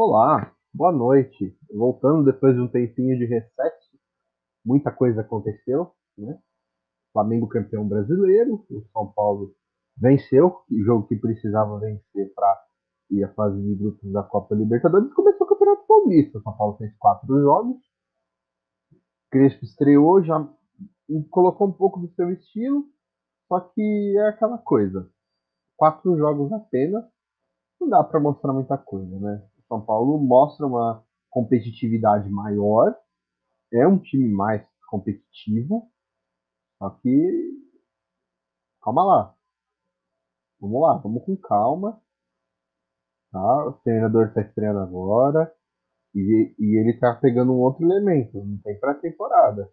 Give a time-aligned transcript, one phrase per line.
[0.00, 1.58] Olá, boa noite.
[1.74, 3.98] Voltando depois de um tempinho de recesso,
[4.64, 6.38] muita coisa aconteceu, né?
[7.12, 9.56] Flamengo campeão brasileiro, o São Paulo
[9.96, 12.64] venceu, o jogo que precisava vencer para
[13.10, 15.12] ir à fase de grupos da Copa Libertadores.
[15.12, 16.38] Começou o Campeonato Paulista.
[16.38, 17.82] O São Paulo fez quatro jogos.
[19.32, 20.48] Crespo estreou, já
[21.28, 22.86] colocou um pouco do seu estilo,
[23.48, 25.10] só que é aquela coisa.
[25.76, 27.04] Quatro jogos apenas,
[27.80, 29.44] não dá para mostrar muita coisa, né?
[29.68, 32.96] São Paulo mostra uma competitividade maior,
[33.72, 35.90] é um time mais competitivo,
[36.78, 37.68] só que
[38.82, 39.38] calma lá.
[40.60, 42.00] Vamos lá, vamos com calma.
[43.30, 43.66] Tá?
[43.68, 45.52] O treinador está estreando agora.
[46.14, 48.42] E, e ele está pegando um outro elemento.
[48.44, 49.70] Não tem pré-temporada.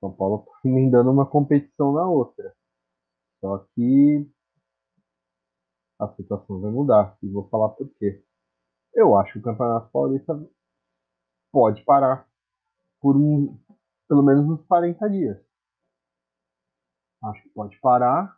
[0.00, 2.54] São Paulo está emendando uma competição na outra.
[3.40, 4.30] Só que
[5.98, 7.16] a situação vai mudar.
[7.22, 8.22] E vou falar por quê.
[8.94, 10.38] Eu acho que o Campeonato Paulista
[11.50, 12.26] pode parar
[13.00, 13.58] por um,
[14.08, 15.38] pelo menos uns 40 dias.
[17.24, 18.36] Acho que pode parar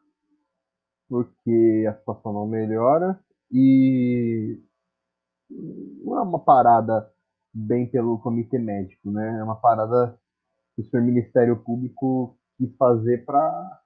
[1.08, 3.18] porque a situação não melhora
[3.50, 4.60] e
[5.50, 7.10] não é uma parada
[7.52, 9.38] bem pelo comitê médico, né?
[9.38, 10.18] É uma parada
[10.74, 13.82] que o senhor Ministério Público quis fazer para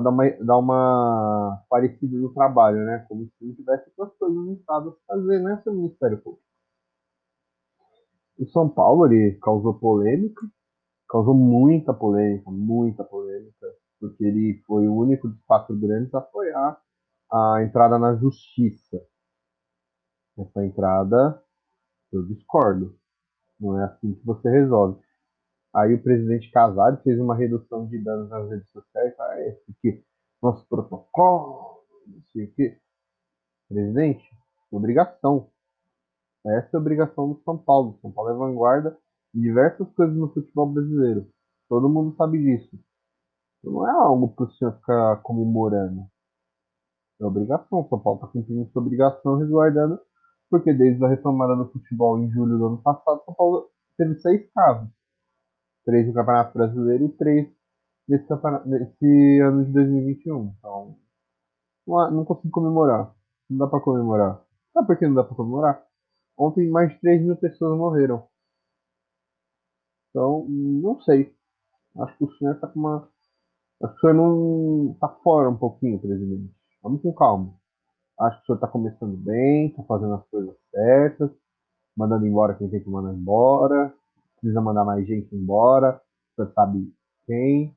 [0.00, 3.04] dar uma, dar uma parecida no trabalho, né?
[3.08, 6.44] Como se não tivesse outras coisas no Estado a fazer, né, seu Ministério Público?
[8.38, 10.40] O São Paulo ele causou polêmica,
[11.08, 13.66] causou muita polêmica, muita polêmica,
[14.00, 16.80] porque ele foi o único dos quatro grandes a apoiar
[17.30, 19.00] a entrada na justiça.
[20.38, 21.42] Essa entrada
[22.12, 22.96] eu discordo.
[23.60, 25.00] Não é assim que você resolve.
[25.74, 29.14] Aí o presidente Casado fez uma redução de danos nas redes sociais.
[29.18, 29.52] Ah, é
[31.12, 32.78] protocolo, não sei o quê.
[33.68, 34.24] Presidente,
[34.70, 35.50] obrigação.
[36.44, 37.98] Essa é a obrigação do São Paulo.
[38.00, 38.98] São Paulo é vanguarda
[39.34, 41.28] em diversas coisas no futebol brasileiro.
[41.68, 42.78] Todo mundo sabe disso.
[43.62, 46.04] Não é algo para o senhor ficar comemorando.
[47.20, 47.86] É obrigação.
[47.88, 50.00] São Paulo está cumprindo sua obrigação resguardando,
[50.50, 54.50] porque desde a retomada do futebol em julho do ano passado, São Paulo teve seis
[54.52, 54.88] casos.
[55.84, 57.48] Três no Campeonato Brasileiro e três
[58.08, 58.26] nesse,
[58.66, 60.54] nesse ano de 2021.
[60.58, 60.96] Então,
[61.86, 63.14] não, consigo comemorar.
[63.48, 64.42] Não dá para comemorar.
[64.72, 65.84] Sabe por que não dá para comemorar?
[66.38, 68.26] Ontem mais de 3 mil pessoas morreram.
[70.10, 71.34] Então, não sei.
[71.98, 73.08] Acho que o senhor está com uma.
[73.82, 74.92] Acho que o senhor não.
[74.92, 76.54] está fora um pouquinho, presidente.
[76.82, 77.54] Vamos com calma.
[78.20, 81.30] Acho que o senhor está começando bem, está fazendo as coisas certas,
[81.96, 83.94] mandando embora quem tem que mandar embora,
[84.40, 86.00] precisa mandar mais gente embora,
[86.32, 86.92] o senhor sabe
[87.26, 87.74] quem.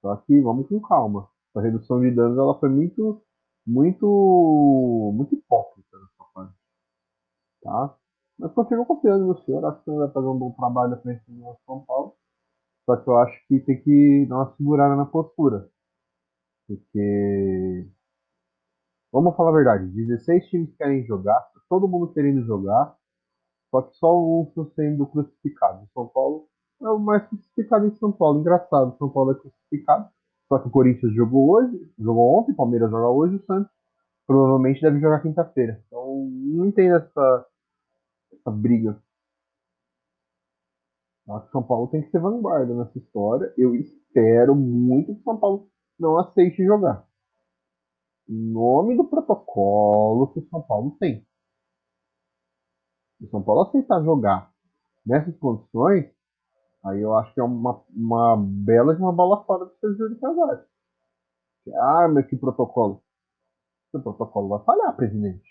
[0.00, 1.28] Só que vamos com calma.
[1.58, 3.22] A redução de danos ela foi muito,
[3.66, 6.54] muito, muito hipócrita nessa parte.
[7.62, 7.96] Tá?
[8.38, 10.98] Mas continuo confiando no senhor, acho que o senhor vai fazer um bom trabalho na
[10.98, 12.14] frente do São Paulo.
[12.86, 15.68] Só que eu acho que tem que dar uma segurada na postura.
[16.66, 17.88] Porque
[19.10, 22.94] Vamos falar a verdade, 16 times querem jogar, todo mundo querendo jogar,
[23.70, 25.88] só que só um estão sendo crucificados.
[25.92, 26.46] São Paulo
[26.82, 28.40] é o mais crucificado em São Paulo.
[28.40, 30.10] Engraçado, São Paulo é crucificado.
[30.48, 33.70] Só que o Corinthians jogou hoje, jogou ontem, o Palmeiras joga hoje, o Santos
[34.26, 35.82] provavelmente deve jogar quinta-feira.
[35.86, 37.46] Então não entendo essa,
[38.32, 39.02] essa briga.
[41.28, 43.52] Acho que São Paulo tem que ser vanguarda nessa história.
[43.58, 47.06] Eu espero muito que São Paulo não aceite jogar
[48.28, 51.26] nome do protocolo que o São Paulo tem.
[53.18, 54.52] Se o São Paulo aceitar jogar
[55.04, 56.04] nessas condições,
[56.88, 60.20] aí eu acho que é uma, uma bela de uma bola fora do Sergio de
[60.20, 60.64] Casares.
[61.74, 63.02] Ah, mas que protocolo?
[63.92, 65.48] O protocolo vai falhar, presidente.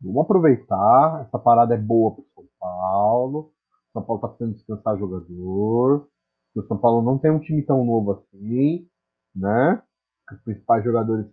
[0.00, 1.22] Vamos aproveitar.
[1.26, 3.52] Essa parada é boa para São Paulo.
[3.92, 6.08] São Paulo está precisando descansar jogador.
[6.54, 8.88] O São Paulo não tem um time tão novo assim,
[9.34, 9.82] né?
[10.30, 11.26] Os principais jogadores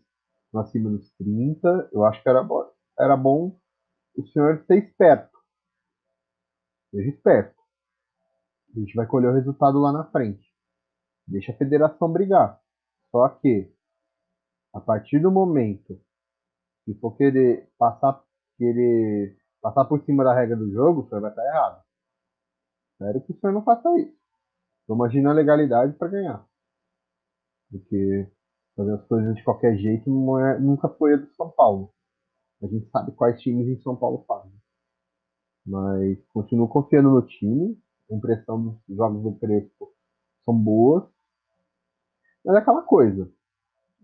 [0.57, 2.65] acima dos 30, eu acho que era, bom,
[2.97, 3.57] era bom
[4.17, 5.37] o senhor ser esperto.
[6.91, 7.58] Seja esperto.
[8.75, 10.47] A gente vai colher o resultado lá na frente.
[11.27, 12.59] Deixa a federação brigar.
[13.11, 13.71] Só que,
[14.73, 15.99] a partir do momento
[16.85, 18.23] que for querer passar,
[18.57, 21.83] querer passar por cima da regra do jogo, o senhor vai estar errado.
[22.93, 24.17] Espero que o senhor não faça isso.
[24.87, 26.47] Vamos na legalidade para ganhar.
[27.69, 28.31] Porque
[28.75, 31.93] fazer as coisas de qualquer jeito é, nunca foi a do São Paulo.
[32.61, 34.51] A gente sabe quais times em São Paulo fazem.
[35.65, 37.79] Mas continuo confiando no time.
[38.09, 39.91] Impressão dos jogos do Crespo
[40.43, 41.03] são boas.
[42.43, 43.29] Mas é aquela coisa.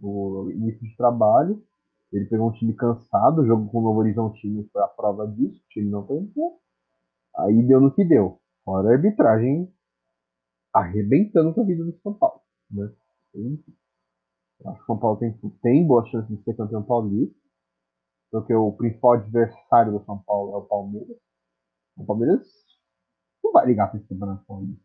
[0.02, 1.64] O início de trabalho.
[2.12, 5.60] Ele pegou um time cansado, o jogo com o Novo Horizontino foi a prova disso,
[5.60, 6.62] o time não tentou.
[7.36, 8.40] Aí deu no que deu.
[8.64, 9.70] Fora a arbitragem
[10.74, 12.42] arrebentando com a vida do São Paulo.
[12.72, 12.90] Né?
[14.66, 17.36] Acho que o São Paulo tem, tem boa chance de ser campeão paulista,
[18.32, 21.18] porque o principal adversário do São Paulo é o Palmeiras.
[21.98, 22.65] O Palmeiras
[23.56, 24.84] vai ligar para esse campeonato paulista.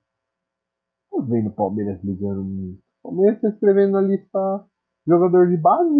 [1.12, 2.80] Não vendo o Palmeiras ligando muito.
[3.02, 4.64] O Palmeiras está escrevendo na lista
[5.06, 5.98] jogador de base.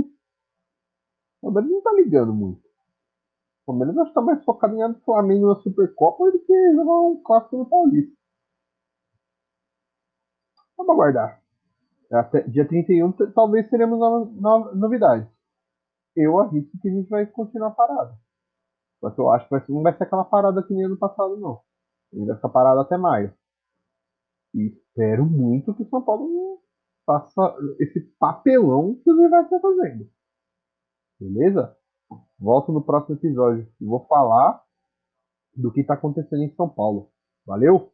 [1.43, 2.61] O Palmeiras não está ligando muito.
[3.63, 7.01] O Palmeiras acho que está mais focado em do Flamengo na Supercopa do que jogar
[7.01, 8.17] um clássico no Paulista.
[10.77, 11.43] Vamos aguardar.
[12.13, 13.99] Até dia 31 talvez teremos
[14.75, 15.29] novidades.
[16.17, 18.17] Eu arrisco que a gente vai continuar parado.
[19.01, 21.63] Que eu acho que não vai ser aquela parada que nem ano passado, não.
[22.13, 23.33] Ele vai ficar parado até maio.
[24.55, 26.61] E espero muito que o São Paulo
[27.07, 30.09] faça esse papelão que ele vai estar fazendo.
[31.21, 31.77] Beleza?
[32.39, 33.71] Volto no próximo episódio.
[33.81, 34.65] Vou falar
[35.55, 37.11] do que está acontecendo em São Paulo.
[37.47, 37.93] Valeu?